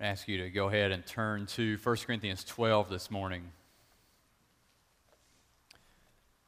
[0.00, 3.52] Ask you to go ahead and turn to 1 Corinthians 12 this morning.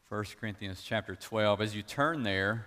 [0.08, 1.61] 1 Corinthians chapter 12.
[1.61, 2.67] As you turn there,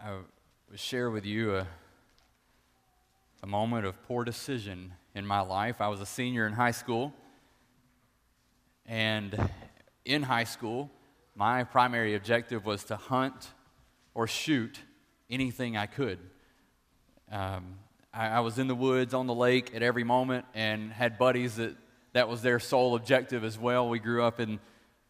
[0.00, 1.66] I will share with you a,
[3.42, 5.80] a moment of poor decision in my life.
[5.80, 7.12] I was a senior in high school,
[8.86, 9.50] and
[10.04, 10.88] in high school,
[11.34, 13.48] my primary objective was to hunt
[14.14, 14.78] or shoot
[15.28, 16.20] anything I could.
[17.30, 17.74] Um,
[18.14, 21.56] I, I, was in the woods, on the lake at every moment, and had buddies
[21.56, 21.74] that
[22.12, 23.88] that was their sole objective as well.
[23.88, 24.60] We grew up in,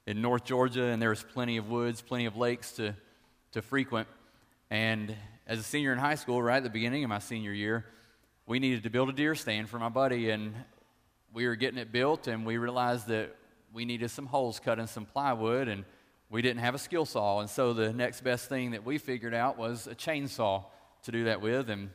[0.06, 2.94] in North Georgia, and there was plenty of woods, plenty of lakes to,
[3.52, 4.08] to frequent.
[4.70, 5.14] And
[5.46, 7.84] as a senior in high school, right at the beginning of my senior year,
[8.46, 10.54] we needed to build a deer stand for my buddy, and
[11.34, 13.36] we were getting it built, and we realized that
[13.74, 15.84] we needed some holes cut in some plywood, and
[16.30, 17.40] we didn't have a skill saw.
[17.40, 20.64] And so the next best thing that we figured out was a chainsaw
[21.02, 21.70] to do that with.
[21.70, 21.90] And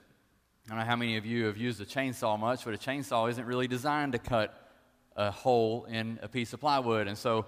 [0.68, 3.30] I don't know how many of you have used a chainsaw much, but a chainsaw
[3.30, 4.54] isn't really designed to cut
[5.16, 7.08] a hole in a piece of plywood.
[7.08, 7.46] And so,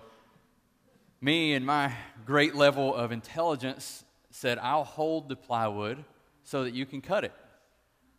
[1.22, 1.94] me and my
[2.26, 6.04] great level of intelligence said, I'll hold the plywood
[6.44, 7.34] so that you can cut it.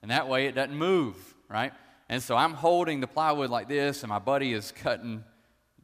[0.01, 1.17] And that way it doesn't move,
[1.49, 1.73] right?
[2.09, 5.25] And so I'm holding the plywood like this, and my buddy is cutting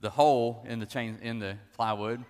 [0.01, 2.25] the hole in the chain in the plywood,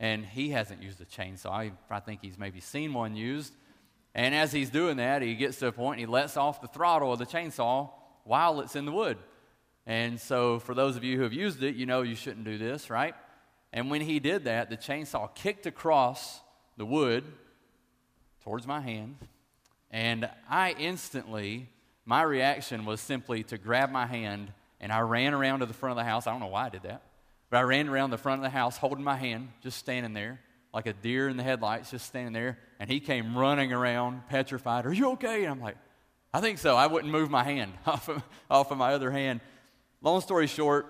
[0.00, 1.50] and he hasn't used a chainsaw.
[1.50, 3.52] I, I think he's maybe seen one used.
[4.14, 6.68] And as he's doing that, he gets to a point and he lets off the
[6.68, 7.90] throttle of the chainsaw
[8.22, 9.18] while it's in the wood.
[9.86, 12.56] And so, for those of you who have used it, you know you shouldn't do
[12.56, 13.14] this, right?
[13.72, 16.40] And when he did that, the chainsaw kicked across
[16.76, 17.24] the wood
[18.44, 19.16] towards my hand.
[19.90, 21.68] And I instantly,
[22.06, 25.92] my reaction was simply to grab my hand and I ran around to the front
[25.92, 26.26] of the house.
[26.26, 27.02] I don't know why I did that,
[27.50, 30.40] but I ran around the front of the house holding my hand, just standing there
[30.74, 32.58] like a deer in the headlights, just standing there.
[32.80, 34.86] And he came running around, petrified.
[34.86, 35.44] Are you okay?
[35.44, 35.76] And I'm like,
[36.32, 36.76] I think so.
[36.76, 39.40] I wouldn't move my hand off of, off of my other hand.
[40.02, 40.86] Long story short,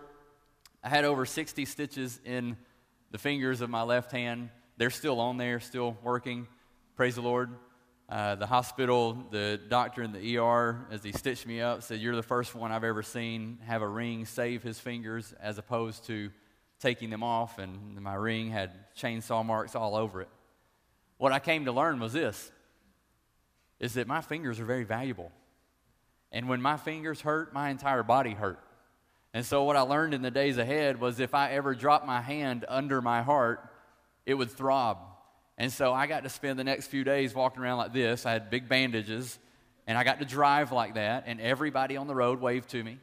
[0.82, 2.56] I had over 60 stitches in
[3.10, 4.48] the fingers of my left hand.
[4.78, 6.48] They're still on there, still working.
[6.96, 7.50] Praise the Lord.
[8.08, 12.16] Uh, the hospital, the doctor in the ER, as he stitched me up, said, You're
[12.16, 16.30] the first one I've ever seen have a ring save his fingers as opposed to
[16.84, 20.28] taking them off, and my ring had chainsaw marks all over it.
[21.16, 22.52] What I came to learn was this
[23.80, 25.32] is that my fingers are very valuable.
[26.30, 28.60] And when my fingers hurt, my entire body hurt.
[29.32, 32.20] And so what I learned in the days ahead was if I ever dropped my
[32.20, 33.66] hand under my heart,
[34.26, 34.98] it would throb.
[35.56, 38.26] And so I got to spend the next few days walking around like this.
[38.26, 39.38] I had big bandages,
[39.86, 42.98] and I got to drive like that, and everybody on the road waved to me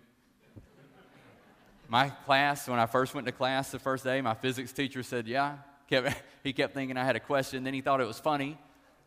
[1.92, 5.28] my class, when I first went to class the first day, my physics teacher said,
[5.28, 5.58] Yeah.
[6.42, 7.66] He kept thinking I had a question.
[7.66, 8.58] Then he thought it was funny.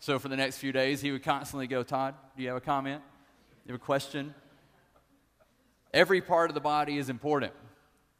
[0.00, 2.60] So for the next few days, he would constantly go, Todd, do you have a
[2.60, 3.00] comment?
[3.64, 4.34] You have a question?
[5.94, 7.54] Every part of the body is important.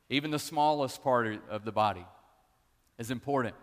[0.08, 2.06] Even the smallest part of the body
[2.98, 3.54] is important.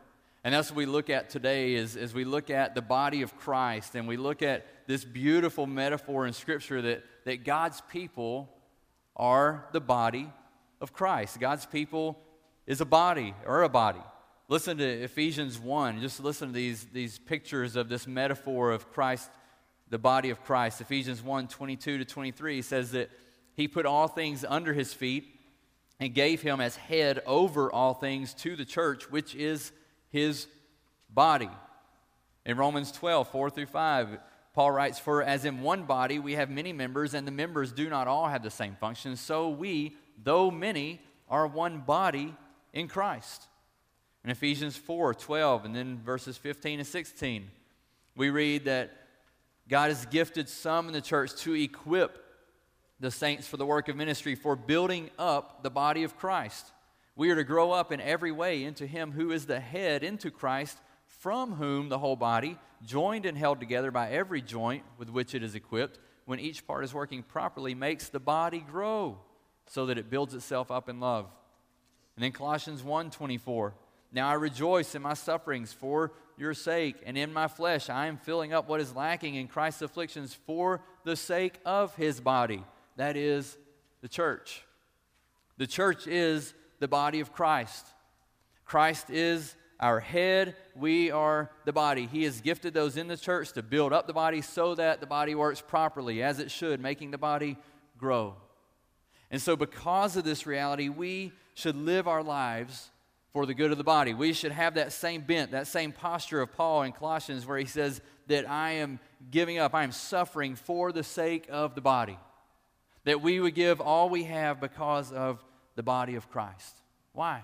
[0.44, 3.36] And that's what we look at today is, as we look at the body of
[3.38, 8.50] Christ and we look at this beautiful metaphor in Scripture that, that God's people
[9.16, 10.32] are the body
[10.82, 11.40] of Christ.
[11.40, 12.20] God's people
[12.66, 14.02] is a body or a body.
[14.50, 16.02] Listen to Ephesians 1.
[16.02, 19.30] Just listen to these, these pictures of this metaphor of Christ,
[19.90, 20.82] the body of Christ.
[20.82, 23.10] Ephesians 1 22 to 23 says that
[23.56, 25.40] he put all things under his feet
[26.00, 29.72] and gave him as head over all things to the church, which is
[30.10, 30.48] his
[31.10, 31.50] body.
[32.46, 34.18] In Romans 12 4 through 5,
[34.54, 37.90] Paul writes, For as in one body we have many members, and the members do
[37.90, 41.02] not all have the same function, so we, though many,
[41.32, 42.36] are one body
[42.74, 43.48] in Christ.
[44.24, 47.50] In Ephesians 4 12, and then verses 15 and 16,
[48.16, 48.92] we read that
[49.68, 52.24] God has gifted some in the church to equip
[53.00, 56.68] the saints for the work of ministry, for building up the body of Christ.
[57.16, 60.30] We are to grow up in every way into Him who is the head, into
[60.30, 65.34] Christ, from whom the whole body, joined and held together by every joint with which
[65.34, 69.18] it is equipped, when each part is working properly, makes the body grow
[69.72, 71.28] so that it builds itself up in love.
[72.18, 73.74] And then Colossians 1:24.
[74.12, 78.18] Now I rejoice in my sufferings for your sake, and in my flesh I am
[78.18, 82.66] filling up what is lacking in Christ's afflictions for the sake of his body.
[82.98, 83.58] That is
[84.02, 84.66] the church.
[85.56, 87.88] The church is the body of Christ.
[88.66, 92.08] Christ is our head, we are the body.
[92.08, 95.08] He has gifted those in the church to build up the body so that the
[95.08, 97.58] body works properly as it should, making the body
[97.98, 98.36] grow.
[99.32, 102.92] And so, because of this reality, we should live our lives
[103.32, 104.14] for the good of the body.
[104.14, 107.66] We should have that same bent, that same posture of Paul in Colossians, where he
[107.66, 109.00] says that I am
[109.32, 112.20] giving up, I am suffering for the sake of the body.
[113.06, 115.44] That we would give all we have because of
[115.76, 116.78] the body of Christ.
[117.14, 117.44] Why?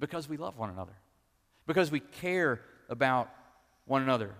[0.00, 0.96] Because we love one another,
[1.66, 3.28] because we care about
[3.84, 4.34] one another.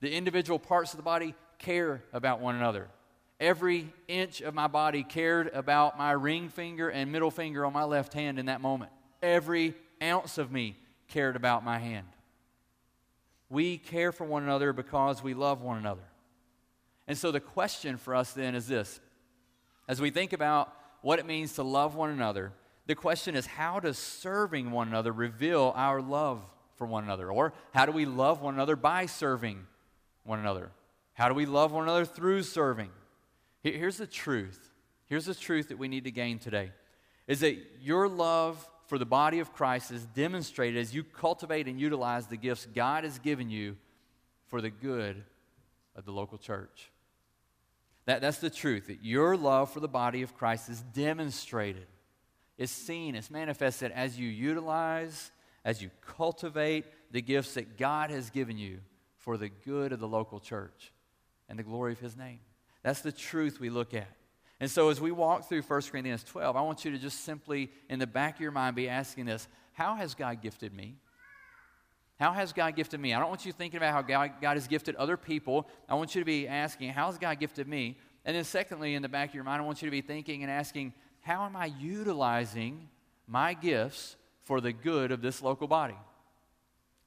[0.00, 2.88] The individual parts of the body care about one another.
[3.38, 7.84] Every inch of my body cared about my ring finger and middle finger on my
[7.84, 8.90] left hand in that moment.
[9.22, 10.76] Every ounce of me
[11.08, 12.06] cared about my hand.
[13.48, 16.02] We care for one another because we love one another.
[17.06, 19.00] And so the question for us then is this
[19.88, 20.72] as we think about
[21.02, 22.52] what it means to love one another,
[22.86, 26.42] the question is how does serving one another reveal our love
[26.76, 27.30] for one another?
[27.30, 29.66] Or how do we love one another by serving
[30.24, 30.70] one another?
[31.14, 32.90] How do we love one another through serving?
[33.62, 34.70] Here's the truth.
[35.06, 36.70] Here's the truth that we need to gain today
[37.26, 41.80] is that your love for the body of Christ is demonstrated as you cultivate and
[41.80, 43.76] utilize the gifts God has given you
[44.46, 45.24] for the good
[45.96, 46.90] of the local church.
[48.04, 48.86] That, that's the truth.
[48.86, 51.86] That your love for the body of Christ is demonstrated,
[52.56, 55.32] is seen, is manifested as you utilize,
[55.64, 58.78] as you cultivate the gifts that God has given you
[59.18, 60.92] for the good of the local church
[61.48, 62.38] and the glory of His name.
[62.86, 64.06] That's the truth we look at.
[64.60, 67.72] And so, as we walk through 1 Corinthians 12, I want you to just simply,
[67.90, 70.94] in the back of your mind, be asking this How has God gifted me?
[72.20, 73.12] How has God gifted me?
[73.12, 75.68] I don't want you thinking about how God, God has gifted other people.
[75.88, 77.98] I want you to be asking, How has God gifted me?
[78.24, 80.44] And then, secondly, in the back of your mind, I want you to be thinking
[80.44, 80.92] and asking,
[81.22, 82.88] How am I utilizing
[83.26, 85.98] my gifts for the good of this local body?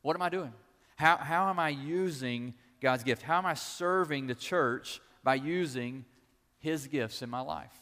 [0.02, 0.52] What am I doing?
[0.98, 3.22] How, how am I using God's gift?
[3.22, 6.06] How am I serving the church by using
[6.60, 7.74] his gifts in my life.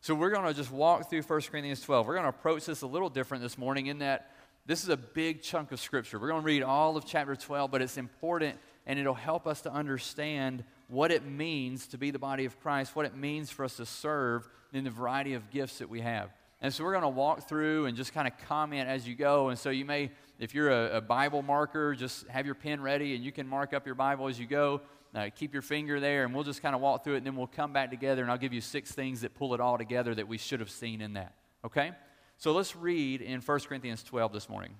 [0.00, 2.06] So we're going to just walk through 1 Corinthians 12.
[2.06, 4.30] We're going to approach this a little different this morning in that
[4.66, 6.18] this is a big chunk of Scripture.
[6.18, 9.60] We're going to read all of chapter 12, but it's important and it'll help us
[9.62, 13.64] to understand what it means to be the body of Christ, what it means for
[13.64, 16.30] us to serve in the variety of gifts that we have.
[16.62, 19.48] And so we're going to walk through and just kind of comment as you go.
[19.48, 23.14] And so you may, if you're a, a Bible marker, just have your pen ready
[23.14, 24.82] and you can mark up your Bible as you go.
[25.12, 27.36] Uh, keep your finger there, and we'll just kind of walk through it, and then
[27.36, 30.14] we'll come back together, and I'll give you six things that pull it all together
[30.14, 31.34] that we should have seen in that.
[31.64, 31.92] Okay?
[32.38, 34.74] So let's read in 1 Corinthians 12 this morning.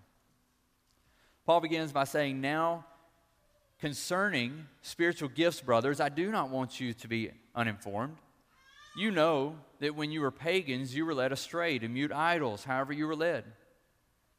[1.46, 2.86] Paul begins by saying, Now,
[3.80, 8.16] concerning spiritual gifts, brothers, I do not want you to be uninformed.
[8.96, 12.92] You know that when you were pagans, you were led astray to mute idols, however,
[12.92, 13.44] you were led.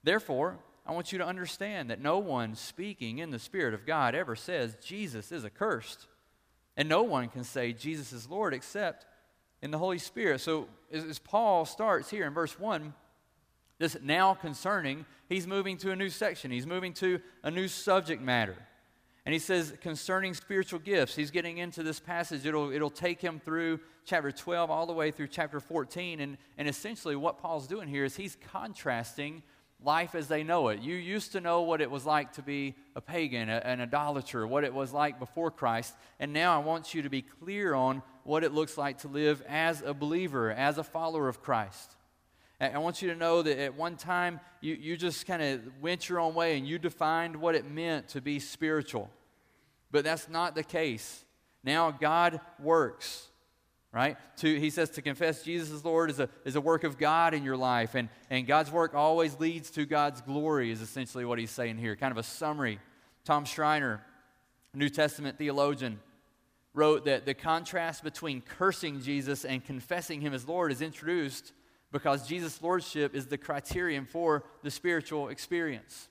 [0.04, 4.16] Therefore, I want you to understand that no one speaking in the Spirit of God
[4.16, 6.08] ever says Jesus is accursed.
[6.76, 9.06] And no one can say Jesus is Lord except
[9.62, 10.42] in the Holy Spirit.
[10.42, 12.94] So, as, Paul starts here in verse 1,
[13.78, 16.52] this now concerning, he's moving to a new section.
[16.52, 18.56] He's moving to a new subject matter.
[19.26, 22.46] And he says, concerning spiritual gifts, he's getting into this passage.
[22.46, 26.20] It'll, it'll take him through chapter 12 all the way through chapter 14.
[26.20, 29.44] And, and essentially, what Paul's doing here is he's contrasting
[29.84, 30.82] life as they know it.
[30.82, 34.46] You used to know what it was like to be a pagan, a, an idolater,
[34.46, 35.96] what it was like before Christ.
[36.20, 39.44] And now I want you to be clear on what it looks like to live
[39.48, 41.96] as a believer, as a follower of Christ.
[42.60, 46.08] I want you to know that at one time you, you just kind of went
[46.08, 49.10] your own way and you defined what it meant to be spiritual.
[49.90, 51.26] But that's not the case.
[51.64, 53.31] Now God works
[53.94, 54.18] right?
[54.38, 57.34] To, he says to confess Jesus as Lord is a, is a work of God
[57.34, 61.40] in your life, and, and God's work always leads to God's glory, is essentially what
[61.40, 61.96] he's saying here.
[61.96, 62.80] Kind of a summary.
[63.26, 64.02] Tom Schreiner,
[64.74, 66.00] New Testament theologian,
[66.74, 71.52] wrote that the contrast between cursing Jesus and confessing him as Lord is introduced
[71.92, 76.08] because Jesus' lordship is the criterion for the spiritual experience.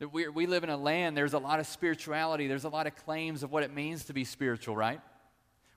[0.00, 2.88] That we, we live in a land, there's a lot of spirituality, there's a lot
[2.88, 5.00] of claims of what it means to be spiritual, right?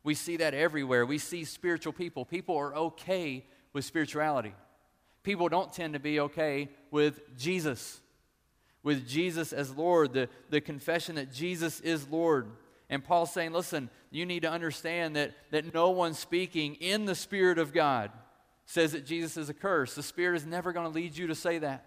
[0.03, 1.05] We see that everywhere.
[1.05, 2.25] We see spiritual people.
[2.25, 4.53] People are okay with spirituality.
[5.23, 8.01] People don't tend to be okay with Jesus,
[8.83, 12.47] with Jesus as Lord, the, the confession that Jesus is Lord.
[12.89, 17.15] And Paul's saying, listen, you need to understand that, that no one speaking in the
[17.15, 18.11] Spirit of God
[18.65, 19.95] says that Jesus is a curse.
[19.95, 21.85] The Spirit is never going to lead you to say that.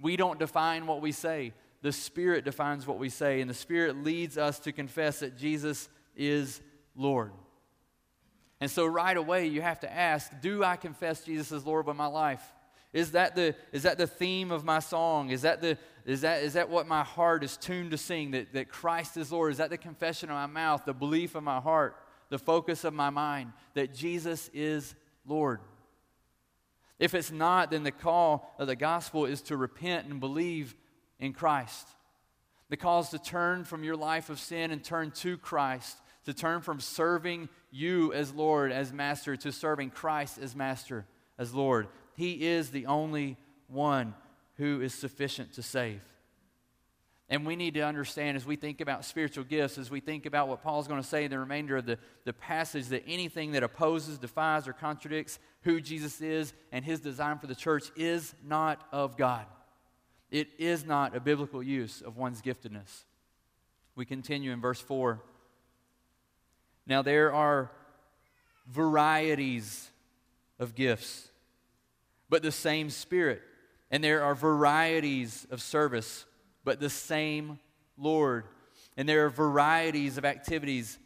[0.00, 1.52] We don't define what we say,
[1.82, 5.88] the Spirit defines what we say, and the Spirit leads us to confess that Jesus
[6.16, 6.60] is
[6.96, 7.32] Lord.
[8.60, 11.96] And so right away you have to ask, do I confess Jesus as Lord of
[11.96, 12.42] my life?
[12.92, 15.30] Is that the, is that the theme of my song?
[15.30, 18.52] Is that, the, is, that, is that what my heart is tuned to sing, that,
[18.52, 19.52] that Christ is Lord?
[19.52, 21.96] Is that the confession of my mouth, the belief of my heart,
[22.28, 24.94] the focus of my mind, that Jesus is
[25.26, 25.60] Lord?
[26.98, 30.76] If it's not, then the call of the gospel is to repent and believe
[31.18, 31.88] in Christ.
[32.68, 36.34] The call is to turn from your life of sin and turn to Christ, to
[36.34, 41.06] turn from serving you as Lord, as Master, to serving Christ as Master,
[41.38, 41.88] as Lord.
[42.14, 43.36] He is the only
[43.68, 44.14] one
[44.56, 46.00] who is sufficient to save.
[47.28, 50.48] And we need to understand as we think about spiritual gifts, as we think about
[50.48, 53.62] what Paul's going to say in the remainder of the, the passage, that anything that
[53.62, 58.86] opposes, defies, or contradicts who Jesus is and his design for the church is not
[58.92, 59.46] of God.
[60.30, 63.04] It is not a biblical use of one's giftedness.
[63.94, 65.22] We continue in verse 4.
[66.86, 67.70] Now, there are
[68.66, 69.90] varieties
[70.58, 71.28] of gifts,
[72.28, 73.42] but the same Spirit.
[73.90, 76.24] And there are varieties of service,
[76.64, 77.58] but the same
[77.98, 78.44] Lord.
[78.96, 80.98] And there are varieties of activities,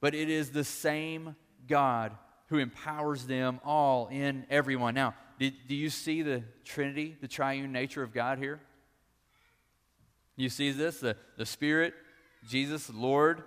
[0.00, 2.12] but it is the same God
[2.48, 4.94] who empowers them all in everyone.
[4.94, 8.60] Now, did, do you see the Trinity, the triune nature of God here?
[10.36, 11.00] You see this?
[11.00, 11.94] The, the Spirit,
[12.48, 13.42] Jesus, Lord,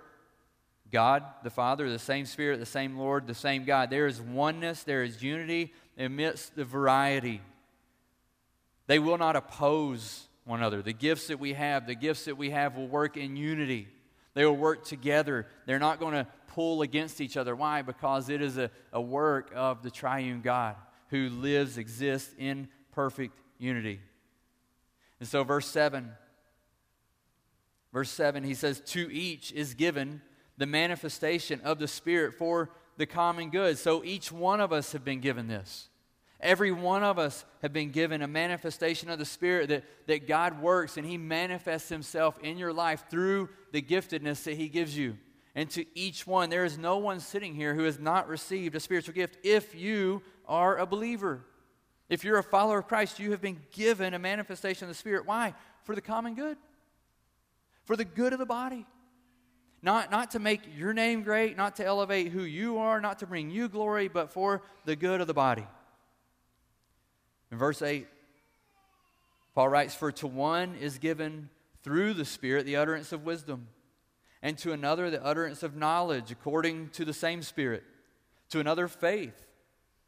[0.91, 3.89] God, the Father, the same Spirit, the same Lord, the same God.
[3.89, 7.41] There is oneness, there is unity amidst the variety.
[8.87, 10.81] They will not oppose one another.
[10.81, 13.87] The gifts that we have, the gifts that we have will work in unity.
[14.33, 15.47] They will work together.
[15.65, 17.55] They're not going to pull against each other.
[17.55, 17.81] Why?
[17.81, 20.75] Because it is a, a work of the triune God
[21.09, 23.99] who lives, exists in perfect unity.
[25.19, 26.09] And so, verse 7,
[27.93, 30.21] verse 7, he says, To each is given
[30.57, 33.77] the manifestation of the Spirit for the common good.
[33.77, 35.89] So, each one of us have been given this.
[36.39, 40.59] Every one of us have been given a manifestation of the Spirit that, that God
[40.61, 45.17] works and He manifests Himself in your life through the giftedness that He gives you.
[45.53, 48.79] And to each one, there is no one sitting here who has not received a
[48.79, 51.45] spiritual gift if you are a believer.
[52.09, 55.25] If you're a follower of Christ, you have been given a manifestation of the Spirit.
[55.25, 55.53] Why?
[55.83, 56.57] For the common good,
[57.85, 58.85] for the good of the body.
[59.83, 63.27] Not, not to make your name great, not to elevate who you are, not to
[63.27, 65.65] bring you glory, but for the good of the body.
[67.51, 68.07] In verse 8,
[69.55, 71.49] Paul writes, For to one is given
[71.83, 73.67] through the Spirit the utterance of wisdom
[74.41, 77.83] and to another the utterance of knowledge according to the same Spirit,
[78.49, 79.45] to another faith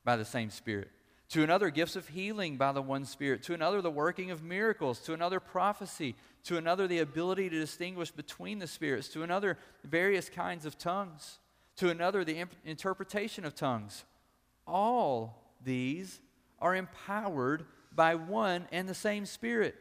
[0.03, 0.89] by the same Spirit,
[1.34, 5.00] to another gifts of healing by the one Spirit, to another the working of miracles,
[5.00, 6.13] to another prophecy,
[6.44, 11.40] to another the ability to distinguish between the spirits, to another various kinds of tongues,
[11.75, 14.06] to another the imp- interpretation of tongues.
[14.68, 16.20] All these
[16.60, 19.74] are empowered by one and the same Spirit,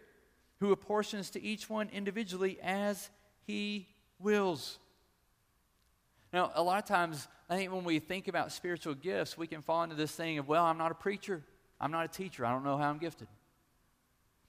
[0.60, 3.10] who apportions to each one individually as
[3.46, 4.78] he wills.
[6.32, 9.60] Now, a lot of times, I think when we think about spiritual gifts, we can
[9.60, 11.42] fall into this thing of, well, I'm not a preacher,
[11.80, 13.28] I'm not a teacher, I don't know how I'm gifted.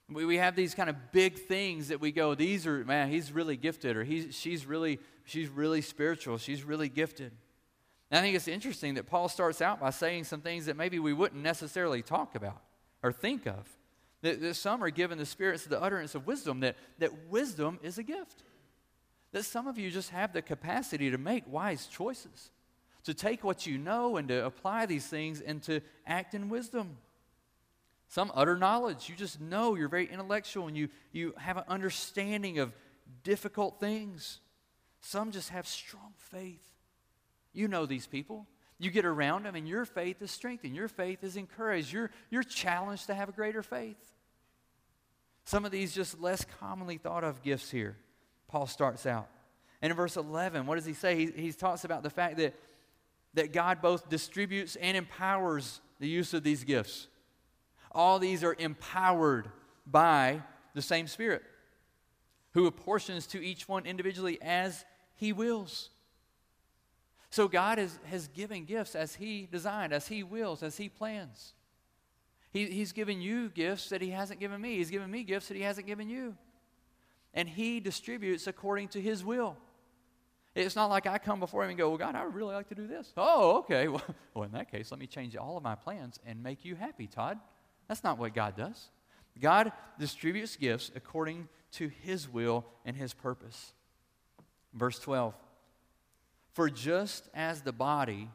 [0.08, 3.32] We, we have these kind of big things that we go, these are, man, he's
[3.32, 7.32] really gifted, or he's, she's, really, she's really spiritual, she's really gifted.
[8.10, 10.98] And I think it's interesting that Paul starts out by saying some things that maybe
[10.98, 12.62] we wouldn't necessarily talk about
[13.02, 13.68] or think of.
[14.22, 17.78] That, that some are given the spirits of the utterance of wisdom, that, that wisdom
[17.82, 18.42] is a gift
[19.34, 22.52] that some of you just have the capacity to make wise choices,
[23.02, 26.96] to take what you know and to apply these things and to act in wisdom.
[28.06, 29.08] Some utter knowledge.
[29.08, 32.72] You just know you're very intellectual and you, you have an understanding of
[33.24, 34.38] difficult things.
[35.00, 36.62] Some just have strong faith.
[37.52, 38.46] You know these people.
[38.78, 40.76] You get around them and your faith is strengthened.
[40.76, 41.92] Your faith is encouraged.
[41.92, 43.98] You're, you're challenged to have a greater faith.
[45.42, 47.96] Some of these just less commonly thought of gifts here.
[48.54, 49.26] Paul starts out.
[49.82, 51.16] And in verse 11, what does he say?
[51.16, 52.54] He, he talks about the fact that,
[53.34, 57.08] that God both distributes and empowers the use of these gifts.
[57.90, 59.50] All these are empowered
[59.84, 60.40] by
[60.72, 61.42] the same Spirit,
[62.52, 64.84] who apportions to each one individually as
[65.16, 65.90] he wills.
[67.30, 71.54] So God is, has given gifts as he designed, as he wills, as he plans.
[72.52, 74.76] He, he's given you gifts that he hasn't given me.
[74.76, 76.36] He's given me gifts that he hasn't given you
[77.34, 79.56] and He distributes according to His will.
[80.54, 82.68] It's not like I come before Him and go, Well, God, I would really like
[82.68, 83.12] to do this.
[83.16, 83.88] Oh, okay.
[84.34, 87.06] Well, in that case, let me change all of my plans and make you happy,
[87.06, 87.38] Todd.
[87.86, 88.88] That's not what God does.
[89.40, 93.72] God distributes gifts according to His will and His purpose.
[94.72, 95.34] Verse 12
[96.52, 98.28] For just as the body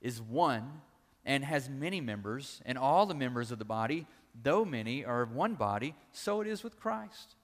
[0.00, 0.80] is one
[1.24, 4.06] and has many members, and all the members of the body,
[4.42, 7.36] though many, are of one body, so it is with Christ.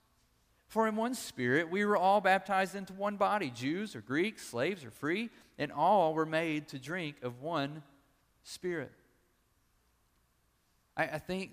[0.69, 4.85] For in one spirit we were all baptized into one body, Jews or Greeks, slaves
[4.85, 7.83] or free, and all were made to drink of one
[8.43, 8.93] spirit.
[10.97, 11.53] I, I think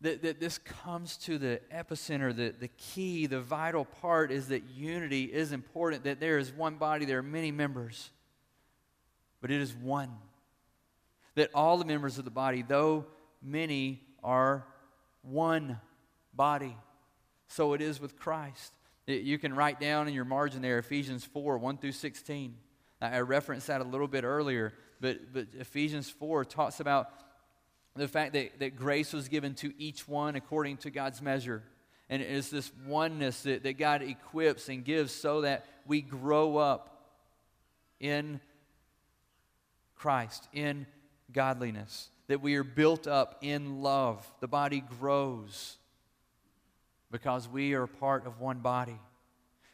[0.00, 4.64] that, that this comes to the epicenter, the, the key, the vital part is that
[4.74, 8.10] unity is important, that there is one body, there are many members,
[9.40, 10.10] but it is one.
[11.34, 13.06] That all the members of the body, though
[13.42, 14.66] many, are
[15.22, 15.78] one
[16.34, 16.76] body.
[17.52, 18.72] So it is with Christ.
[19.06, 22.54] You can write down in your margin there Ephesians 4 1 through 16.
[23.02, 27.10] I referenced that a little bit earlier, but, but Ephesians 4 talks about
[27.94, 31.62] the fact that, that grace was given to each one according to God's measure.
[32.08, 37.12] And it's this oneness that, that God equips and gives so that we grow up
[38.00, 38.40] in
[39.94, 40.86] Christ, in
[41.30, 44.26] godliness, that we are built up in love.
[44.40, 45.76] The body grows
[47.12, 48.98] because we are part of one body.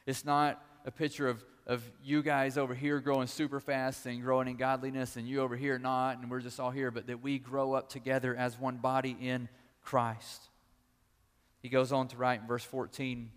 [0.05, 4.49] It's not a picture of, of you guys over here growing super fast and growing
[4.49, 7.39] in godliness and you over here not, and we're just all here, but that we
[7.39, 9.49] grow up together as one body in
[9.83, 10.43] Christ.
[11.63, 13.31] He goes on to write in verse 14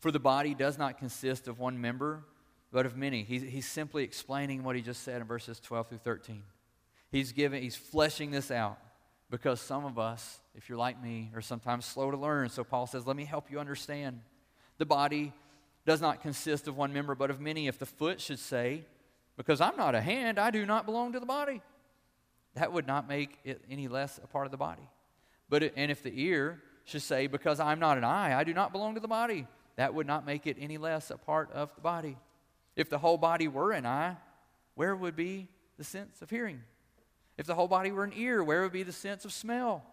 [0.00, 2.24] For the body does not consist of one member,
[2.72, 3.22] but of many.
[3.22, 6.42] He's, he's simply explaining what he just said in verses 12 through 13.
[7.12, 8.78] He's giving, he's fleshing this out
[9.30, 12.48] because some of us, if you're like me, are sometimes slow to learn.
[12.48, 14.20] So Paul says, Let me help you understand.
[14.78, 15.32] The body
[15.84, 17.66] does not consist of one member, but of many.
[17.66, 18.84] If the foot should say,
[19.36, 21.60] Because I'm not a hand, I do not belong to the body,
[22.54, 24.88] that would not make it any less a part of the body.
[25.48, 28.54] But it, and if the ear should say, Because I'm not an eye, I do
[28.54, 31.74] not belong to the body, that would not make it any less a part of
[31.74, 32.16] the body.
[32.76, 34.16] If the whole body were an eye,
[34.74, 36.62] where would be the sense of hearing?
[37.36, 39.84] If the whole body were an ear, where would be the sense of smell?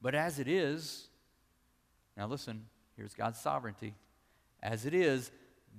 [0.00, 1.08] But as it is,
[2.16, 2.66] now listen,
[2.96, 3.94] here's God's sovereignty.
[4.62, 5.30] As it is,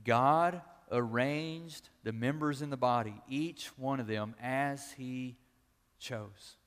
[0.04, 0.62] God
[0.92, 5.38] arranged the members in the body, each one of them, as He
[6.00, 6.58] chose.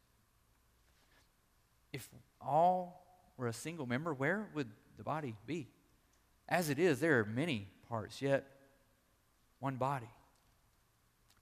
[1.93, 2.09] If
[2.41, 3.05] all
[3.37, 5.69] were a single member, where would the body be?
[6.49, 8.47] As it is, there are many parts, yet
[9.59, 10.09] one body.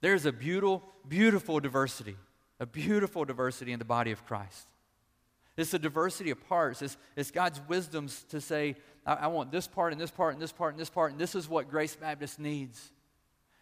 [0.01, 2.17] There's a beautiful, beautiful diversity,
[2.61, 4.67] a beautiful diversity in the body of Christ.
[5.57, 6.83] It's a diversity of parts.
[6.83, 10.43] It's, it's God's wisdom to say, I, I, want this part and this part and
[10.43, 12.91] this part and this part, and this is what Grace Baptist needs.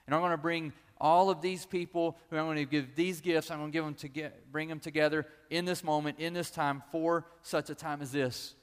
[0.07, 3.21] And I'm going to bring all of these people who I'm going to give these
[3.21, 6.33] gifts, I'm going to give them to get, bring them together in this moment, in
[6.33, 8.55] this time, for such a time as this.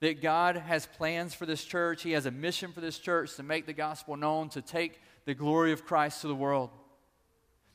[0.00, 2.02] That God has plans for this church.
[2.02, 5.34] He has a mission for this church to make the gospel known, to take the
[5.34, 6.70] glory of Christ to the world.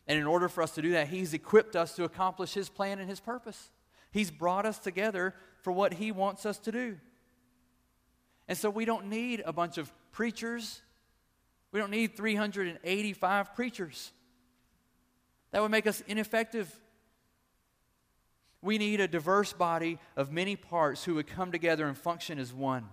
[0.08, 3.00] And in order for us to do that, He's equipped us to accomplish His plan
[3.00, 3.70] and His purpose.
[4.12, 6.98] He's brought us together for what He wants us to do.
[8.48, 10.82] And so we don't need a bunch of preachers.
[11.72, 14.12] We don't need 385 preachers.
[15.52, 16.74] That would make us ineffective.
[18.62, 22.54] We need a diverse body of many parts who would come together and function as
[22.54, 22.88] one.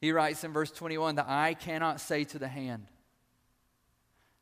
[0.00, 2.86] He writes in verse 21 the eye cannot say to the hand,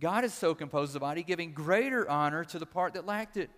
[0.00, 3.50] God has so composed the body, giving greater honor to the part that lacked it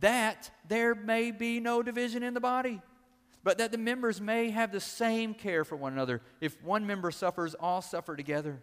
[0.00, 2.80] that there may be no division in the body,
[3.42, 6.20] but that the members may have the same care for one another.
[6.40, 8.62] If one member suffers, all suffer together.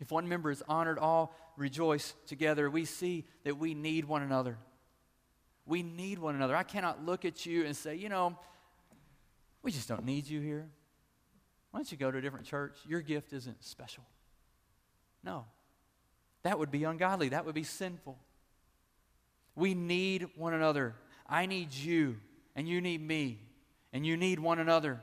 [0.00, 2.68] If one member is honored, all rejoice together.
[2.68, 4.58] We see that we need one another.
[5.66, 6.56] We need one another.
[6.56, 8.36] I cannot look at you and say, you know,
[9.62, 10.68] we just don't need you here.
[11.70, 12.76] Why don't you go to a different church?
[12.86, 14.04] Your gift isn't special.
[15.22, 15.46] No.
[16.44, 17.30] That would be ungodly.
[17.30, 18.16] That would be sinful.
[19.56, 20.94] We need one another.
[21.28, 22.16] I need you,
[22.54, 23.40] and you need me,
[23.92, 25.00] and you need one another.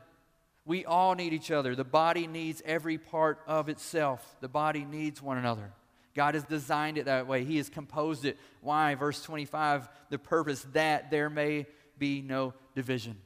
[0.66, 1.76] We all need each other.
[1.76, 4.36] The body needs every part of itself.
[4.40, 5.72] The body needs one another.
[6.14, 7.44] God has designed it that way.
[7.44, 8.38] He has composed it.
[8.62, 8.96] Why?
[8.96, 11.66] Verse 25, the purpose that there may
[11.98, 13.18] be no division,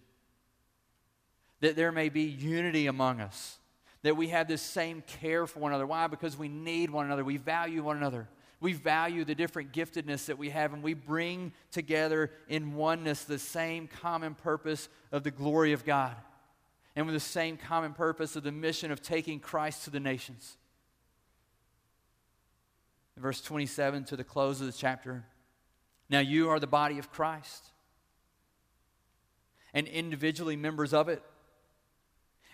[1.62, 3.58] that there may be unity among us,
[4.06, 5.88] that we have this same care for one another.
[5.88, 6.06] Why?
[6.06, 8.28] Because we need one another, we value one another.
[8.62, 13.40] We value the different giftedness that we have, and we bring together in oneness the
[13.40, 16.16] same common purpose of the glory of God
[16.96, 20.56] and with the same common purpose of the mission of taking Christ to the nations.
[23.18, 25.26] Verse 27 to the close of the chapter.
[26.12, 27.72] Now you are the body of Christ
[29.74, 31.24] and individually members of it.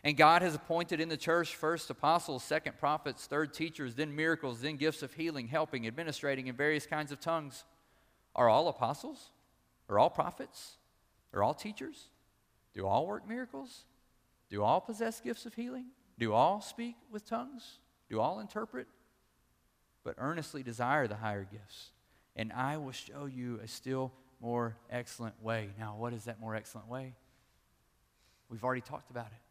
[0.04, 4.62] And God has appointed in the church first apostles, second prophets, third teachers, then miracles,
[4.62, 7.64] then gifts of healing, helping, administrating, and various kinds of tongues.
[8.36, 9.30] Are all apostles?
[9.90, 10.78] Are all prophets?
[11.34, 12.08] Are all teachers?
[12.74, 13.84] Do all work miracles?
[14.50, 15.88] Do all possess gifts of healing?
[16.18, 17.80] Do all speak with tongues?
[18.10, 18.88] Do all interpret?
[20.04, 21.92] But earnestly desire the higher gifts,
[22.36, 25.70] and I will show you a still more excellent way.
[25.78, 27.14] Now, what is that more excellent way?
[28.50, 29.51] We've already talked about it.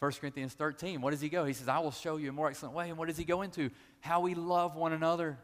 [0.00, 1.44] 1 Corinthians 13, what does he go?
[1.44, 2.88] He says, I will show you a more excellent way.
[2.88, 3.70] And what does he go into?
[4.00, 5.38] How we love one another.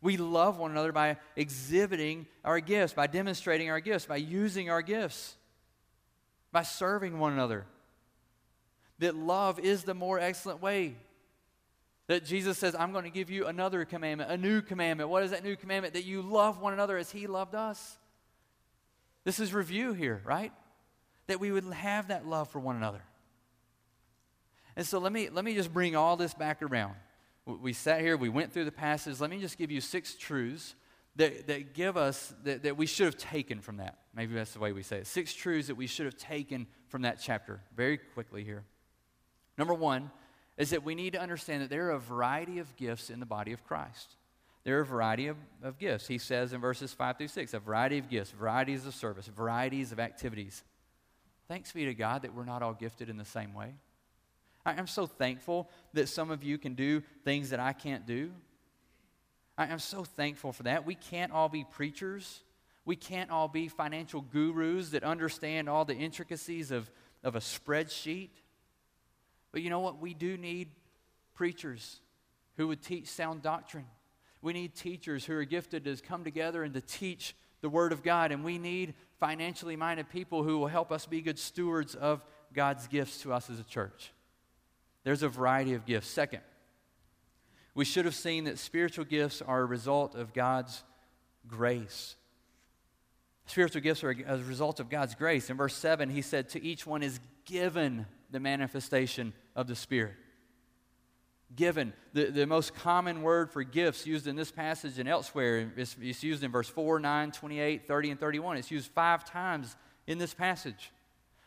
[0.00, 4.80] We love one another by exhibiting our gifts, by demonstrating our gifts, by using our
[4.80, 5.36] gifts,
[6.52, 7.66] by serving one another.
[9.00, 10.96] That love is the more excellent way.
[12.06, 15.10] That Jesus says, I'm going to give you another commandment, a new commandment.
[15.10, 15.94] What is that new commandment?
[15.94, 17.98] That you love one another as he loved us.
[19.24, 20.52] This is review here, right?
[21.26, 23.02] That we would have that love for one another.
[24.76, 26.94] And so let me, let me just bring all this back around.
[27.46, 29.20] We sat here, we went through the passage.
[29.20, 30.74] Let me just give you six truths
[31.16, 33.98] that, that give us, that, that we should have taken from that.
[34.14, 35.06] Maybe that's the way we say it.
[35.06, 38.64] Six truths that we should have taken from that chapter very quickly here.
[39.58, 40.10] Number one
[40.56, 43.26] is that we need to understand that there are a variety of gifts in the
[43.26, 44.16] body of Christ.
[44.62, 46.06] There are a variety of, of gifts.
[46.06, 49.90] He says in verses 5 through 6 a variety of gifts, varieties of service, varieties
[49.90, 50.62] of activities.
[51.48, 53.74] Thanks be to God that we're not all gifted in the same way.
[54.78, 58.30] I'm so thankful that some of you can do things that I can't do.
[59.58, 60.86] I'm so thankful for that.
[60.86, 62.42] We can't all be preachers.
[62.84, 66.90] We can't all be financial gurus that understand all the intricacies of,
[67.22, 68.30] of a spreadsheet.
[69.52, 70.00] But you know what?
[70.00, 70.70] We do need
[71.34, 72.00] preachers
[72.56, 73.86] who would teach sound doctrine.
[74.42, 78.02] We need teachers who are gifted to come together and to teach the Word of
[78.02, 78.32] God.
[78.32, 82.22] And we need financially minded people who will help us be good stewards of
[82.54, 84.12] God's gifts to us as a church.
[85.04, 86.08] There's a variety of gifts.
[86.08, 86.40] Second,
[87.74, 90.82] we should have seen that spiritual gifts are a result of God's
[91.46, 92.16] grace.
[93.46, 95.50] Spiritual gifts are a result of God's grace.
[95.50, 100.14] In verse 7, he said, To each one is given the manifestation of the Spirit.
[101.56, 101.92] Given.
[102.12, 106.22] The, the most common word for gifts used in this passage and elsewhere, it's, it's
[106.22, 108.56] used in verse 4, 9, 28, 30, and 31.
[108.56, 109.74] It's used five times
[110.06, 110.92] in this passage.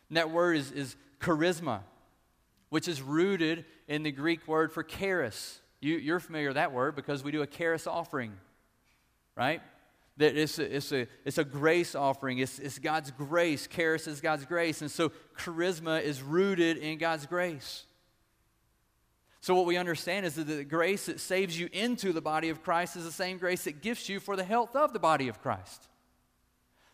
[0.09, 1.81] And that word is, is charisma
[2.73, 5.61] which is rooted in the Greek word for charis.
[5.79, 8.33] You, are familiar with that word because we do a charis offering,
[9.37, 9.61] right?
[10.17, 12.39] That it's a, it's a, it's a grace offering.
[12.39, 13.67] It's, it's God's grace.
[13.67, 14.81] Charis is God's grace.
[14.81, 17.85] And so charisma is rooted in God's grace.
[19.39, 22.63] So, what we understand is that the grace that saves you into the body of
[22.63, 25.43] Christ is the same grace that gifts you for the health of the body of
[25.43, 25.89] Christ.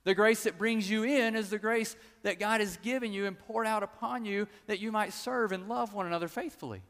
[0.10, 3.38] The grace that brings you in is the grace that God has given you and
[3.38, 6.82] poured out upon you that you might serve and love one another faithfully.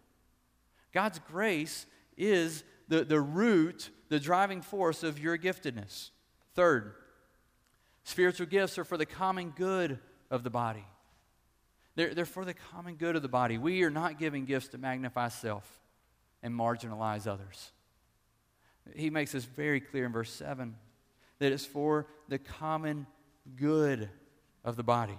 [0.93, 6.12] God's grace is the, the root, the driving force of your giftedness.
[6.55, 6.93] Third,
[8.05, 9.99] spiritual gifts are for the common good
[10.32, 10.86] of the body.
[11.95, 13.58] They're, they're for the common good of the body.
[13.58, 15.82] We are not giving gifts to magnify self
[16.41, 17.73] and marginalize others.
[18.95, 20.73] He makes this very clear in verse 7
[21.39, 23.08] that it's for the common
[23.56, 24.10] good
[24.63, 25.17] of the body.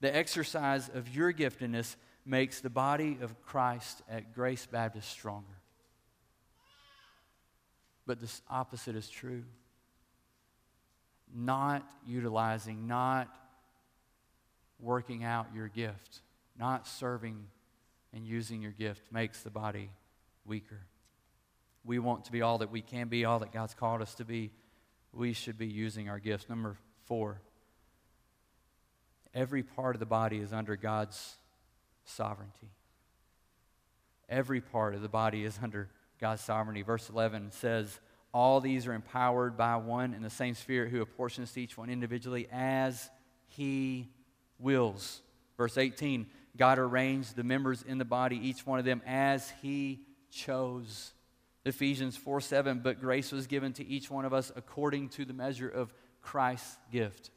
[0.00, 5.46] The exercise of your giftedness makes the body of Christ at Grace Baptist stronger.
[8.06, 9.44] But the opposite is true.
[11.34, 13.28] Not utilizing, not
[14.78, 16.20] working out your gift,
[16.58, 17.46] not serving
[18.12, 19.90] and using your gift makes the body
[20.44, 20.80] weaker.
[21.84, 24.24] We want to be all that we can be, all that God's called us to
[24.24, 24.52] be
[25.16, 26.48] we should be using our gifts.
[26.48, 27.40] Number four,
[29.34, 31.36] every part of the body is under God's
[32.04, 32.70] sovereignty.
[34.28, 35.88] Every part of the body is under
[36.20, 36.82] God's sovereignty.
[36.82, 38.00] Verse 11 says,
[38.32, 41.90] All these are empowered by one and the same Spirit who apportions to each one
[41.90, 43.10] individually as
[43.48, 44.08] he
[44.58, 45.20] wills.
[45.56, 50.00] Verse 18, God arranged the members in the body, each one of them as he
[50.30, 51.12] chose.
[51.64, 55.32] Ephesians 4 7, but grace was given to each one of us according to the
[55.32, 57.30] measure of Christ's gift.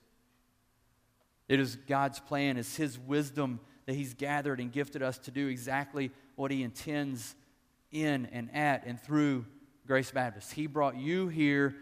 [1.48, 5.48] It is God's plan, it's His wisdom that He's gathered and gifted us to do
[5.48, 7.36] exactly what He intends
[7.92, 9.46] in and at and through
[9.86, 10.52] Grace Baptist.
[10.52, 11.76] He brought you here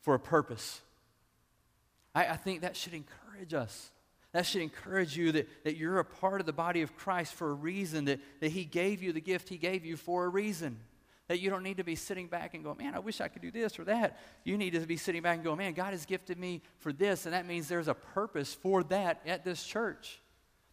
[0.00, 0.80] for a purpose.
[2.14, 3.92] I, I think that should encourage us.
[4.32, 7.50] That should encourage you that, that you're a part of the body of Christ for
[7.50, 10.78] a reason, that, that He gave you the gift He gave you for a reason.
[11.30, 13.40] That you don't need to be sitting back and go, man, I wish I could
[13.40, 14.18] do this or that.
[14.42, 17.24] You need to be sitting back and go, man, God has gifted me for this,
[17.24, 20.18] and that means there's a purpose for that at this church.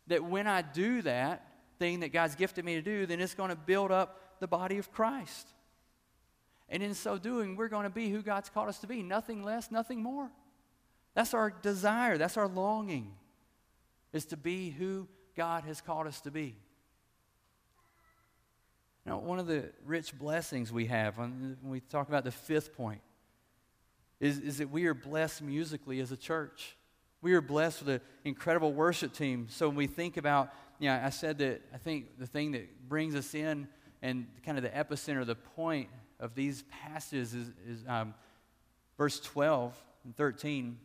[0.08, 1.46] that when I do that
[1.80, 4.78] thing that God's gifted me to do, then it's going to build up the body
[4.78, 5.48] of Christ.
[6.70, 9.44] And in so doing, we're going to be who God's called us to be nothing
[9.44, 10.30] less, nothing more.
[11.14, 13.14] That's our desire, that's our longing,
[14.14, 16.56] is to be who God has called us to be.
[19.08, 23.00] Now, one of the rich blessings we have when we talk about the fifth point
[24.20, 26.76] is, is that we are blessed musically as a church.
[27.22, 29.48] We are blessed with an incredible worship team.
[29.50, 32.90] So when we think about, you know, I said that I think the thing that
[32.90, 33.70] brings us in
[34.02, 35.88] and kind of the epicenter, the point
[36.20, 38.14] of these passages is, is um,
[38.98, 40.78] verse 12 and 13.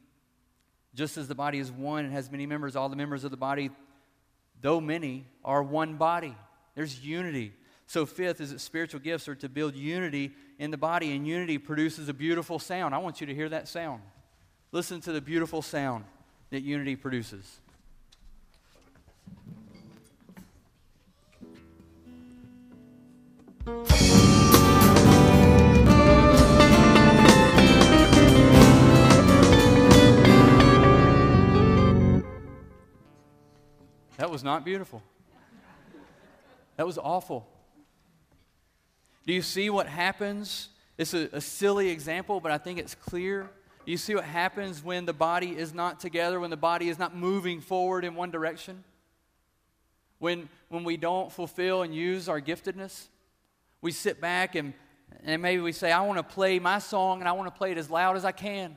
[0.94, 3.37] Just as the body is one and has many members, all the members of the
[3.37, 3.70] body,
[4.61, 6.37] though many, are one body.
[6.76, 7.52] There's unity.
[7.92, 11.59] So, fifth is that spiritual gifts are to build unity in the body, and unity
[11.59, 12.94] produces a beautiful sound.
[12.94, 14.00] I want you to hear that sound.
[14.70, 16.07] Listen to the beautiful sound
[16.48, 17.61] that unity produces.
[34.16, 35.02] That was not beautiful.
[36.78, 37.51] That was awful.
[39.26, 40.68] Do you see what happens?
[40.98, 43.50] It's a, a, silly example, but I think it's clear.
[43.85, 46.98] Do you see what happens when the body is not together, when the body is
[46.98, 48.85] not moving forward in one direction?
[50.18, 53.06] When, when we don't fulfill and use our giftedness?
[53.80, 54.74] We sit back and,
[55.24, 57.72] and maybe we say, I want to play my song and I want to play
[57.72, 58.76] it as loud as I can.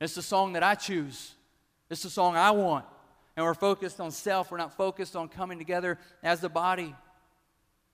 [0.00, 1.34] It's the song that I choose,
[1.90, 2.84] it's the song I want
[3.36, 4.50] and we're focused on self.
[4.50, 6.94] We're not focused on coming together as the body.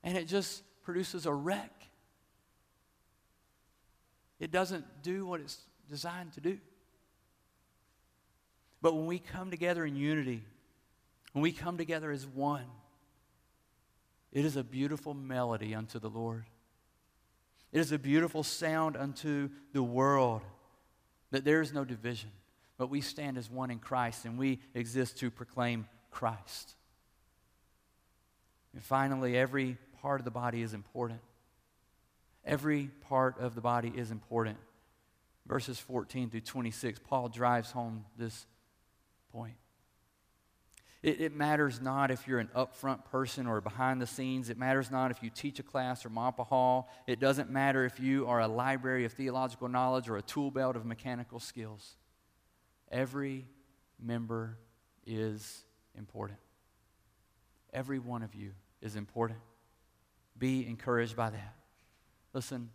[0.03, 1.71] And it just produces a wreck.
[4.41, 5.59] It doesn't do what it's
[5.91, 6.57] designed to do.
[8.81, 10.43] But when we come together in unity,
[11.35, 12.65] when we come together as one,
[14.33, 16.47] it is a beautiful melody unto the Lord.
[17.71, 20.41] It is a beautiful sound unto the world
[21.33, 22.31] that there is no division
[22.79, 26.77] but we stand as one in Christ and we exist to proclaim Christ.
[28.73, 31.21] And finally, every part of the body is important.
[32.45, 34.59] Every part of the body is important.
[35.47, 38.47] Verses 14 through 26, Paul drives home this
[39.33, 39.57] point.
[41.03, 44.51] It, it, matters not if you're an upfront person or behind the scenes.
[44.51, 46.91] It matters not if you teach a class or mop a hall.
[47.07, 50.75] It doesn't matter if you are a library of theological knowledge or a tool belt
[50.75, 51.97] of mechanical skills.
[52.91, 53.47] Every
[54.03, 54.59] member
[55.07, 55.63] is
[55.97, 56.41] important.
[57.73, 59.39] Every one of you is important.
[60.39, 61.55] Be encouraged by that.
[62.33, 62.71] Listen,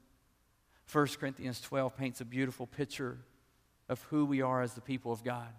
[0.91, 3.17] 1 Corinthians 12 paints a beautiful picture
[3.89, 5.49] of who we are as the people of God.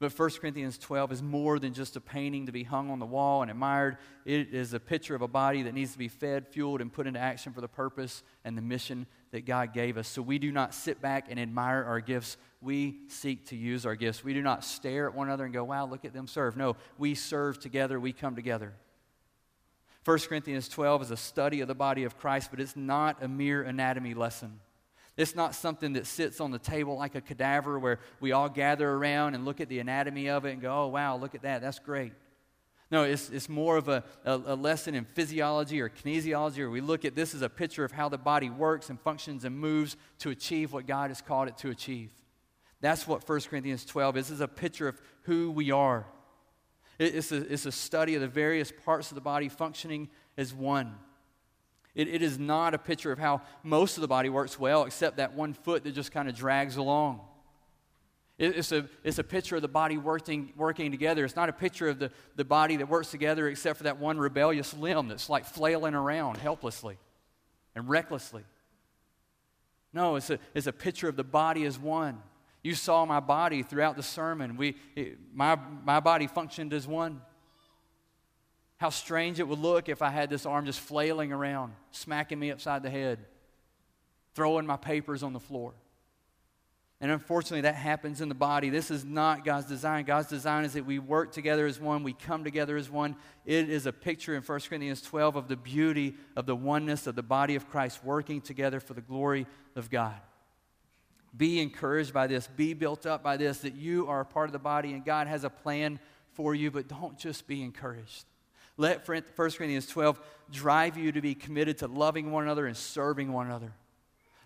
[0.00, 3.06] But 1 Corinthians 12 is more than just a painting to be hung on the
[3.06, 3.96] wall and admired.
[4.24, 7.06] It is a picture of a body that needs to be fed, fueled, and put
[7.06, 10.08] into action for the purpose and the mission that God gave us.
[10.08, 12.36] So we do not sit back and admire our gifts.
[12.60, 14.24] We seek to use our gifts.
[14.24, 16.56] We do not stare at one another and go, wow, look at them serve.
[16.56, 18.00] No, we serve together.
[18.00, 18.74] We come together.
[20.04, 23.28] 1 Corinthians 12 is a study of the body of Christ, but it's not a
[23.28, 24.60] mere anatomy lesson.
[25.16, 28.90] It's not something that sits on the table like a cadaver where we all gather
[28.90, 31.62] around and look at the anatomy of it and go, oh, wow, look at that.
[31.62, 32.12] That's great.
[32.90, 36.80] No, it's, it's more of a, a, a, lesson in physiology or kinesiology, where we
[36.80, 39.96] look at this as a picture of how the body works and functions and moves
[40.18, 42.10] to achieve what God has called it to achieve.
[42.80, 44.28] That's what 1 Corinthians 12 is.
[44.28, 46.06] This is a picture of who we are.
[46.98, 50.54] It, it's, a, it's a study of the various parts of the body functioning as
[50.54, 50.94] one.
[51.94, 55.18] It, it is not a picture of how most of the body works well, except
[55.18, 57.20] that one foot that just kind of drags along.
[58.36, 61.24] It, it's, a, it's a picture of the body working, working together.
[61.24, 64.18] It's not a picture of the, the body that works together except for that one
[64.18, 66.98] rebellious limb that's like flailing around helplessly
[67.76, 68.42] and recklessly.
[69.92, 72.20] No, it's a, it's a picture of the body as one.
[72.64, 74.56] You saw my body throughout the sermon.
[74.56, 77.20] We, it, my, my body functioned as one.
[78.78, 82.50] How strange it would look if I had this arm just flailing around, smacking me
[82.50, 83.18] upside the head,
[84.34, 85.74] throwing my papers on the floor.
[87.02, 88.70] And unfortunately, that happens in the body.
[88.70, 90.06] This is not God's design.
[90.06, 93.14] God's design is that we work together as one, we come together as one.
[93.44, 97.14] It is a picture in 1 Corinthians 12 of the beauty of the oneness of
[97.14, 99.46] the body of Christ working together for the glory
[99.76, 100.18] of God.
[101.36, 104.52] Be encouraged by this, be built up by this, that you are a part of
[104.52, 105.98] the body and God has a plan
[106.32, 108.24] for you, but don't just be encouraged.
[108.76, 110.20] Let 1 Corinthians 12
[110.50, 113.72] drive you to be committed to loving one another and serving one another.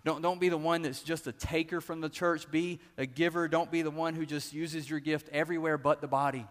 [0.05, 2.49] Don't, don't be the one that's just a taker from the church.
[2.49, 3.47] Be a giver.
[3.47, 6.47] Don't be the one who just uses your gift everywhere but the body.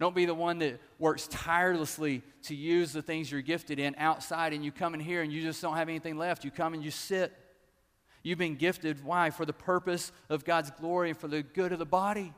[0.00, 4.54] Don't be the one that works tirelessly to use the things you're gifted in outside
[4.54, 6.44] and you come in here and you just don't have anything left.
[6.44, 7.32] You come and you sit.
[8.22, 9.30] You've been gifted, why?
[9.30, 12.32] For the purpose of God's glory and for the good of the body.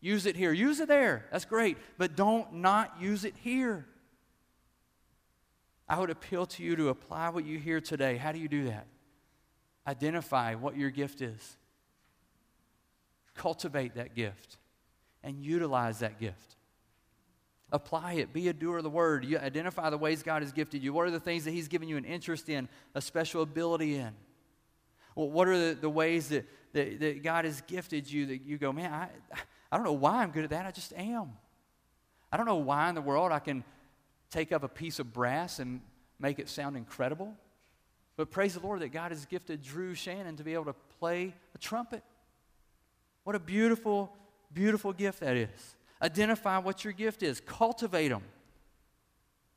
[0.00, 0.52] Use it here.
[0.52, 1.24] Use it there.
[1.30, 1.78] That's great.
[1.96, 3.86] But don't not use it here.
[5.88, 8.16] I would appeal to you to apply what you hear today.
[8.16, 8.86] How do you do that?
[9.86, 11.56] Identify what your gift is,
[13.34, 14.56] cultivate that gift,
[15.22, 16.56] and utilize that gift.
[17.70, 18.32] Apply it.
[18.32, 19.24] Be a doer of the word.
[19.24, 20.92] You identify the ways God has gifted you.
[20.92, 24.12] What are the things that He's given you an interest in, a special ability in?
[25.14, 28.58] Well, what are the, the ways that, that, that God has gifted you that you
[28.58, 29.08] go, man, I,
[29.70, 30.66] I don't know why I'm good at that.
[30.66, 31.32] I just am.
[32.32, 33.64] I don't know why in the world I can
[34.30, 35.80] take up a piece of brass and
[36.18, 37.34] make it sound incredible.
[38.16, 41.34] But praise the Lord that God has gifted Drew Shannon to be able to play
[41.54, 42.02] a trumpet.
[43.24, 44.12] What a beautiful,
[44.52, 45.76] beautiful gift that is.
[46.02, 48.22] Identify what your gift is, cultivate them.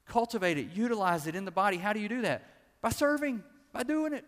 [0.06, 1.78] Cultivate it, utilize it in the body.
[1.78, 2.44] How do you do that?
[2.82, 3.44] By serving,
[3.74, 4.24] by doing it.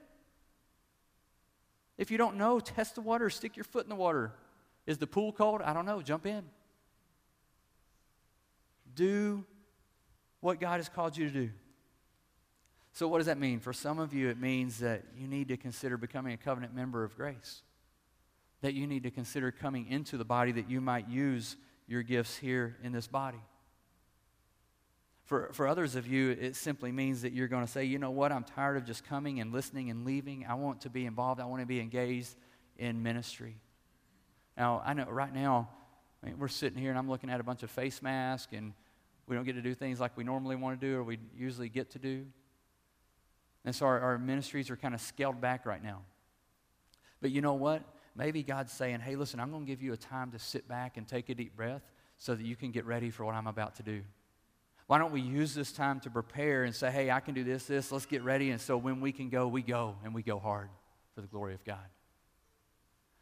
[2.00, 4.32] If you don't know, test the water, stick your foot in the water.
[4.88, 5.62] Is the pool cold?
[5.62, 6.02] I don't know.
[6.02, 6.46] Jump in.
[8.96, 9.44] Do
[10.40, 11.50] what God has called you to do.
[12.94, 13.60] So, what does that mean?
[13.60, 17.04] For some of you, it means that you need to consider becoming a covenant member
[17.04, 17.64] of grace,
[18.62, 22.38] that you need to consider coming into the body that you might use your gifts
[22.38, 23.42] here in this body.
[25.30, 28.10] For, for others of you, it simply means that you're going to say, you know
[28.10, 30.44] what, I'm tired of just coming and listening and leaving.
[30.50, 32.34] I want to be involved, I want to be engaged
[32.80, 33.58] in ministry.
[34.58, 35.70] Now, I know right now,
[36.24, 38.74] I mean, we're sitting here and I'm looking at a bunch of face masks and
[39.28, 41.70] we don't get to do things like we normally want to do or we usually
[41.70, 42.26] get to do.
[43.66, 46.02] And so our, our ministries are kind of scaled back right now.
[47.22, 47.84] But you know what?
[48.16, 50.98] Maybe God's saying, hey, listen, I'm going to give you a time to sit back
[50.98, 51.84] and take a deep breath
[52.18, 54.02] so that you can get ready for what I'm about to do.
[54.90, 57.66] Why don't we use this time to prepare and say, hey, I can do this,
[57.66, 58.50] this, let's get ready.
[58.50, 60.68] And so when we can go, we go, and we go hard
[61.14, 61.86] for the glory of God.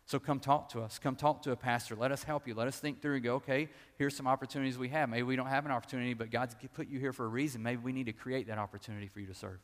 [0.06, 0.97] So come talk to us.
[0.97, 1.97] Come talk to a pastor.
[1.97, 2.56] Let us help you.
[2.56, 5.10] Let us think through and go, okay, here's some opportunities we have.
[5.10, 7.62] Maybe we don't have an opportunity, but God's put you here for a reason.
[7.62, 9.60] Maybe we need to create that opportunity for you to serve.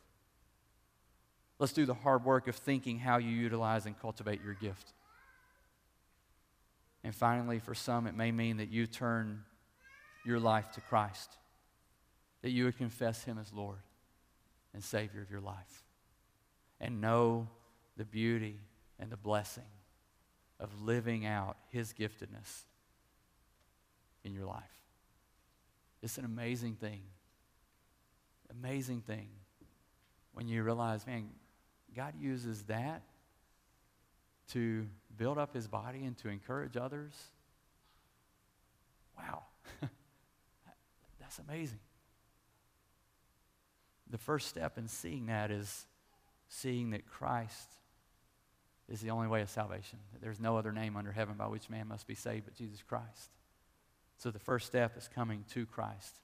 [1.57, 4.91] Let's do the hard work of thinking how you utilize and cultivate your gift.
[7.01, 9.43] And finally, for some, it may mean that you turn
[10.25, 11.37] your life to Christ,
[12.43, 13.79] that you would confess Him as Lord
[14.73, 15.83] and Savior of your life,
[16.79, 17.47] and know
[17.97, 18.59] the beauty
[18.99, 19.63] and the blessing
[20.59, 22.65] of living out His giftedness
[24.23, 24.63] in your life.
[26.03, 27.01] It's an amazing thing.
[28.51, 29.29] Amazing thing
[30.33, 31.29] when you realize, man,
[31.95, 33.03] God uses that
[34.51, 37.13] to build up His body and to encourage others.
[39.17, 39.43] Wow.
[41.19, 41.79] That's amazing.
[44.13, 45.87] The first step in seeing that is
[46.47, 47.67] seeing that Christ
[48.87, 49.97] is the only way of salvation.
[50.11, 52.83] That there's no other name under heaven by which man must be saved but Jesus
[52.83, 53.31] Christ.
[54.19, 56.15] So the first step is coming to Christ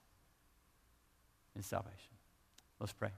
[1.55, 2.13] in salvation.
[2.79, 3.09] Let's pray.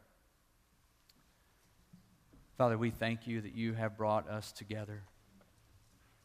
[2.57, 5.03] Father, we thank you that you have brought us together.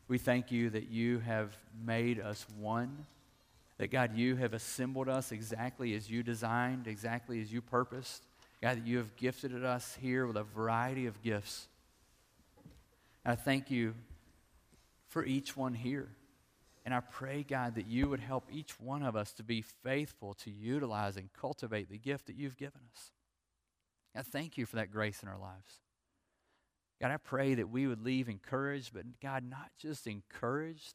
[0.06, 3.06] We thank you that you have made us one.
[3.78, 8.24] That, God, you have assembled us exactly as you designed, exactly as you purposed.
[8.62, 11.68] God, that you have gifted us here with a variety of gifts.
[13.24, 13.94] I thank you
[15.08, 16.08] for each one here.
[16.84, 20.34] And I pray, God, that you would help each one of us to be faithful
[20.34, 23.10] to utilize and cultivate the gift that you've given us.
[24.14, 25.80] I thank you for that grace in our lives.
[27.00, 30.94] God, I pray that we would leave encouraged, but God, not just encouraged,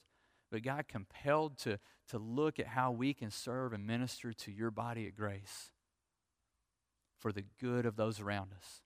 [0.50, 1.78] but God, compelled to,
[2.10, 5.71] to look at how we can serve and minister to your body at grace
[7.22, 8.82] for the good of those around us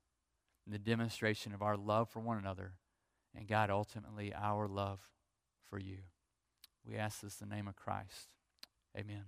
[0.65, 2.73] and the demonstration of our love for one another
[3.35, 4.99] and God, ultimately, our love
[5.69, 5.97] for you.
[6.87, 8.29] We ask this in the name of Christ.
[8.97, 9.25] Amen.